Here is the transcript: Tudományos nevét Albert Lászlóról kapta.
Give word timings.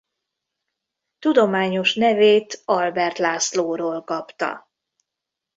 Tudományos 1.19 1.95
nevét 1.95 2.61
Albert 2.65 3.17
Lászlóról 3.17 4.03
kapta. 4.03 4.69